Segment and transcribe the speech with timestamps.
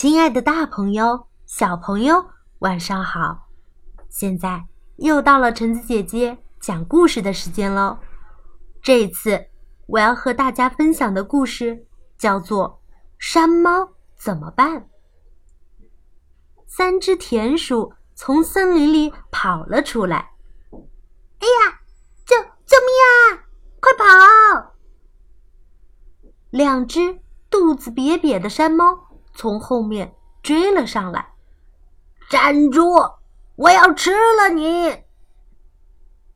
[0.00, 2.24] 亲爱的，大朋友、小朋友，
[2.60, 3.48] 晚上好！
[4.08, 4.64] 现在
[4.96, 7.98] 又到了橙子姐姐讲故事的时间喽。
[8.80, 9.48] 这次
[9.86, 11.86] 我要和大家分享的故事
[12.16, 12.80] 叫做
[13.18, 14.80] 《山猫怎么办》。
[16.66, 20.30] 三只田鼠从森林里跑了出来。
[20.72, 21.80] 哎呀，
[22.24, 23.44] 救救命啊！
[23.82, 24.76] 快跑！
[26.48, 27.20] 两只
[27.50, 29.09] 肚子瘪瘪的山猫。
[29.40, 31.32] 从后面追了上来，
[32.28, 32.92] 站住！
[33.56, 35.04] 我要吃了你！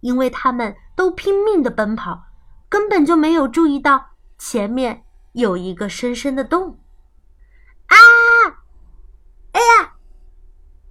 [0.00, 2.24] 因为他们都拼命的奔跑，
[2.68, 6.78] 根本就没有注意到前面有一个深深的洞。
[7.86, 7.96] 啊！
[9.52, 9.94] 哎呀！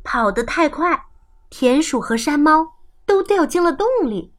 [0.04, 1.06] 跑得太快，
[1.52, 4.34] 田鼠和山猫都掉进了洞里。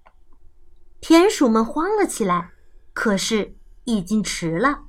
[1.00, 2.50] 田鼠们慌了起来，
[2.92, 4.86] 可是已经迟了。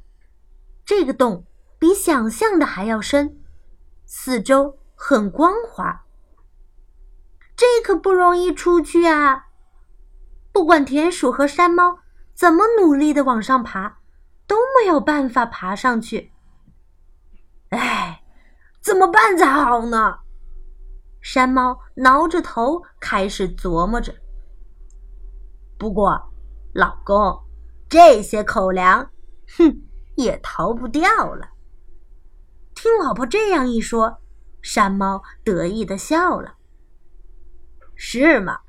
[0.84, 1.46] 这个洞。
[1.82, 3.42] 比想象的还要深，
[4.06, 6.06] 四周很光滑。
[7.56, 9.48] 这可不容易出去啊！
[10.54, 11.98] 不管田鼠和山猫
[12.36, 13.98] 怎么努力的往上爬，
[14.46, 16.32] 都没有办法爬上去。
[17.70, 18.22] 哎，
[18.80, 20.20] 怎么办才好呢？
[21.20, 24.14] 山猫挠着头，开始琢磨着。
[25.80, 26.32] 不过，
[26.76, 27.42] 老公，
[27.90, 29.10] 这些口粮，
[29.58, 29.82] 哼，
[30.16, 31.48] 也逃不掉了。
[32.82, 34.24] 听老婆这样一说，
[34.60, 36.56] 山猫得意的笑了。
[37.94, 38.62] 是吗？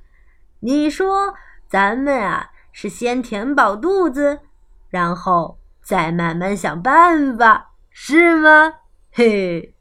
[0.60, 1.32] 你说
[1.66, 4.40] 咱们啊，是先填饱肚子，
[4.90, 8.80] 然后再慢慢想办法，是吗？
[9.10, 9.74] 嘿。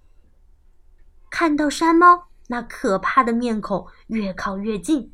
[1.29, 5.13] 看到山猫那可怕的面孔越靠越近，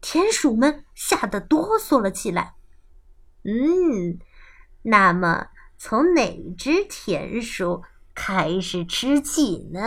[0.00, 2.54] 田鼠们吓得哆嗦了起来。
[3.42, 4.20] 嗯，
[4.82, 7.82] 那么从哪只田鼠？
[8.22, 9.80] 开始吃起呢。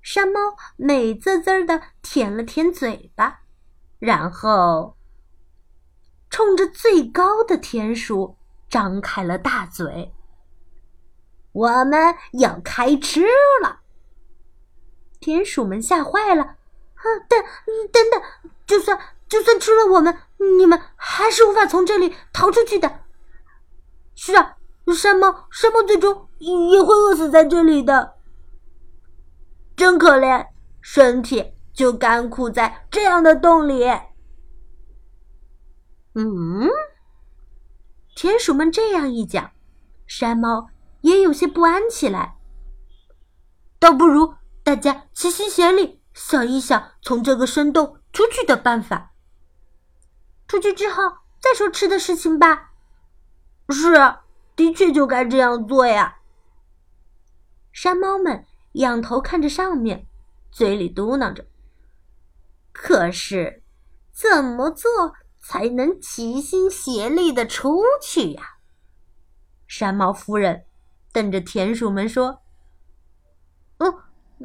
[0.00, 3.40] 山猫美滋滋的舔了舔嘴巴，
[3.98, 4.96] 然后
[6.30, 8.36] 冲着最高的田鼠
[8.68, 10.14] 张开了大嘴。
[11.50, 13.26] 我们要开吃
[13.60, 13.80] 了！
[15.18, 16.44] 田鼠们吓坏了。
[16.44, 17.42] 啊，等
[17.90, 18.22] 等等，
[18.64, 18.96] 就算
[19.28, 20.16] 就算吃了我们，
[20.56, 23.00] 你们还是无法从这里逃出去的。
[24.14, 24.56] 是啊。
[24.94, 28.14] 山猫，山猫最终也会饿死在这里的，
[29.76, 30.46] 真可怜，
[30.80, 33.84] 身体就干枯在这样的洞里。
[36.14, 36.68] 嗯，
[38.14, 39.50] 田鼠们这样一讲，
[40.06, 40.68] 山猫
[41.00, 42.36] 也有些不安起来。
[43.78, 49.12] 倒不如大家齐心协力，想一想从这个深洞出去的办法。
[50.46, 51.02] 出去之后
[51.40, 52.72] 再说吃的事情吧。
[53.70, 53.94] 是。
[54.56, 56.18] 的确就该这样做呀！
[57.74, 60.06] 山猫们仰头看着上面，
[60.52, 61.44] 嘴里嘟囔着
[62.72, 63.64] ：“可是，
[64.12, 68.58] 怎么做才能齐心协力的出去呀？”
[69.66, 70.66] 山猫夫人
[71.12, 72.42] 瞪着田鼠们说
[73.78, 73.92] ：“嗯，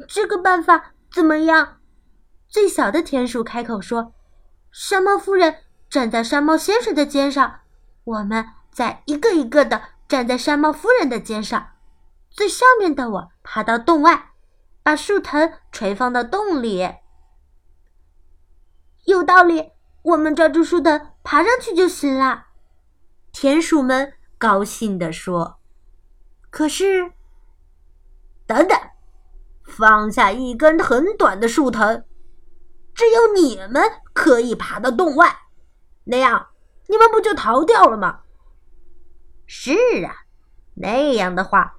[0.08, 1.78] 这个办法怎么样？”
[2.50, 4.12] 最小的田鼠开口说
[4.72, 5.54] ：“山猫夫人
[5.88, 7.60] 站在山猫先生的肩上，
[8.02, 9.80] 我们再一个一个的。”
[10.10, 11.68] 站在山猫夫人的肩上，
[12.30, 14.30] 最上面的我爬到洞外，
[14.82, 16.88] 把树藤垂放到洞里。
[19.04, 22.46] 有道理，我们抓住树藤爬上去就行了。
[23.32, 25.60] 田鼠们高兴地说
[26.50, 27.12] ：“可是，
[28.46, 28.78] 等等，
[29.64, 32.04] 放下一根很短的树藤，
[32.94, 35.36] 只有你们可以爬到洞外，
[36.04, 36.48] 那样
[36.86, 38.20] 你们不就逃掉了吗？”
[39.46, 39.72] 是
[40.04, 40.14] 啊，
[40.74, 41.78] 那样的话，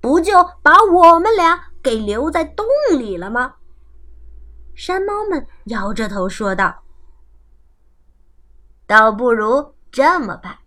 [0.00, 0.32] 不就
[0.62, 3.54] 把我们俩给留在洞里了吗？
[4.74, 6.82] 山猫们摇着头说道
[8.86, 10.58] ：“倒不如这么办，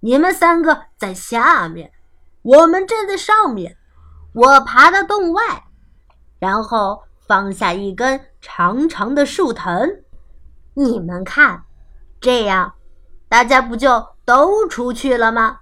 [0.00, 1.92] 你们三个在下面，
[2.40, 3.76] 我们站在上面，
[4.32, 5.64] 我爬到洞外，
[6.38, 10.02] 然后放下一根长长的树藤，
[10.72, 11.64] 你们看，
[12.20, 12.74] 这样
[13.28, 15.60] 大家不就都出去了吗？”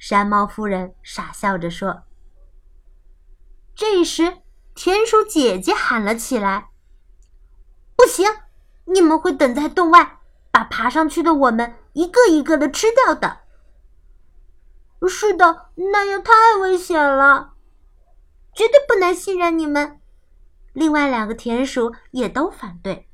[0.00, 2.04] 山猫夫人傻笑着说
[3.76, 4.38] ：“这时，
[4.74, 6.70] 田鼠姐姐喊了起来
[7.94, 8.26] ：‘不行，
[8.86, 10.20] 你们会等在洞外，
[10.50, 13.40] 把爬上去的我们一个一个的吃掉的。’
[15.06, 17.52] 是的，那样太危险了，
[18.54, 20.00] 绝对不能信任你们。”
[20.72, 23.06] 另外两个田鼠也都反对。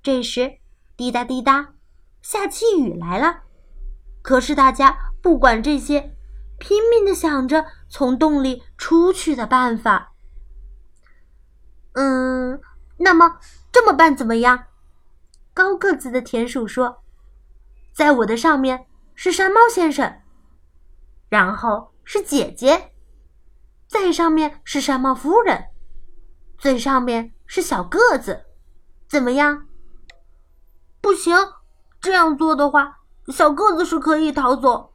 [0.00, 0.58] 这时，
[0.96, 1.74] 滴答滴答，
[2.20, 3.42] 下起雨来了。
[4.22, 5.11] 可是大家。
[5.22, 6.16] 不管这些，
[6.58, 10.12] 拼命的想着从洞里出去的办法。
[11.92, 12.60] 嗯，
[12.98, 13.38] 那么
[13.70, 14.64] 这么办怎么样？
[15.54, 17.02] 高个子的田鼠说
[17.94, 20.22] ：“在我的上面是山猫先生，
[21.28, 22.92] 然后是姐姐，
[23.86, 25.66] 在上面是山猫夫人，
[26.58, 28.46] 最上面是小个子，
[29.08, 29.66] 怎么样？”
[31.02, 31.36] 不行，
[32.00, 34.91] 这样做的话，小个子是可以逃走，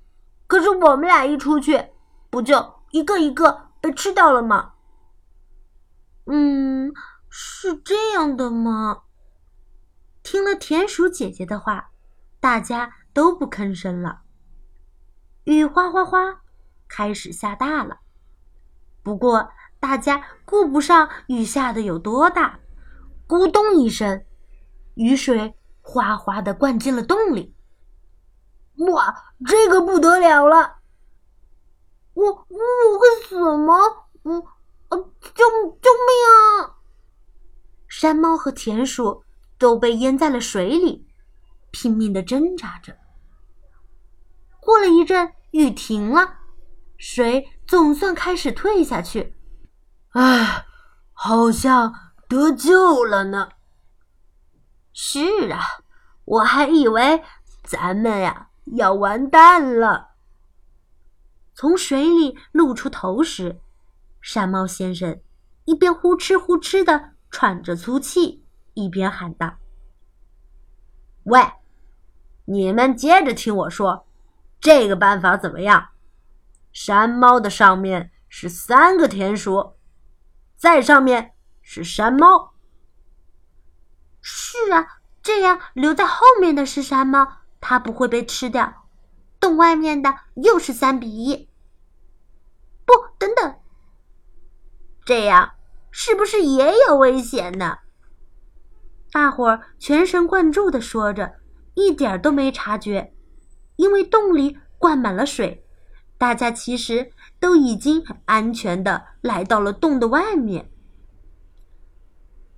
[0.47, 1.89] 可是我们俩一出去，
[2.29, 4.73] 不就一个一个被吃掉了吗？
[6.25, 6.91] 嗯，
[7.29, 9.03] 是这样的吗？
[10.23, 11.89] 听了田鼠姐姐的话，
[12.39, 14.21] 大家都不吭声了。
[15.43, 16.41] 雨哗哗哗，
[16.87, 17.99] 开始下大了。
[19.03, 22.59] 不过大家顾不上雨下的有多大，
[23.27, 24.25] 咕咚一声，
[24.95, 27.55] 雨水哗哗的灌进了洞里。
[28.77, 30.77] 哇，这个不得了了！
[32.13, 33.73] 我我会死吗？
[34.23, 34.33] 我，
[34.89, 34.97] 啊，
[35.33, 35.45] 救
[35.81, 36.75] 救命啊！
[37.87, 39.23] 山猫和田鼠。
[39.59, 41.07] 都被淹在了水里，
[41.71, 42.95] 拼命的挣扎着。
[44.59, 46.35] 过了一阵，雨停了，
[46.95, 49.35] 水总算开始退下去。
[50.09, 50.67] 唉，
[51.11, 51.91] 好像
[52.29, 53.49] 得救了呢。
[54.93, 55.59] 是啊，
[56.25, 57.23] 我还以为
[57.63, 60.11] 咱们呀要完蛋了。
[61.53, 63.59] 从水里露出头时，
[64.21, 65.19] 山猫先生
[65.65, 68.43] 一边呼哧呼哧的喘着粗气。
[68.73, 69.57] 一边喊道
[71.25, 71.41] ：“喂，
[72.45, 74.05] 你们接着听我说，
[74.59, 75.89] 这个办法怎么样？
[76.71, 79.77] 山猫的上面是三个田鼠，
[80.55, 81.33] 在上面
[81.63, 82.53] 是山猫。
[84.21, 87.27] 是啊，这样留在后面的是山猫，
[87.59, 88.87] 它不会被吃掉。
[89.39, 91.49] 洞外面的又是三比一。
[92.85, 93.55] 不，等等，
[95.05, 95.51] 这样
[95.91, 97.77] 是不是也有危险呢？”
[99.11, 101.35] 大伙儿全神贯注地说着，
[101.75, 103.13] 一点都没察觉，
[103.75, 105.65] 因为洞里灌满了水，
[106.17, 110.69] 大家其实都已经安全的来到了洞的外面。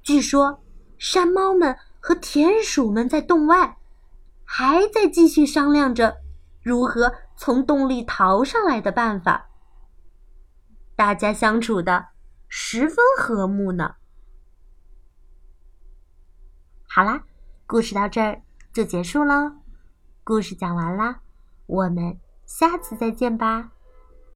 [0.02, 0.64] 据说，
[0.98, 3.78] 山猫们和田鼠们在洞外，
[4.52, 6.18] 还在继续商量着
[6.64, 9.48] 如何从洞里逃上来的办法。
[10.96, 12.08] 大家相处的
[12.48, 13.94] 十分和睦呢。
[16.88, 17.24] 好啦，
[17.68, 18.42] 故事到这儿
[18.74, 19.52] 就结束喽。
[20.24, 21.22] 故事讲完啦，
[21.68, 23.72] 我们下次再见吧。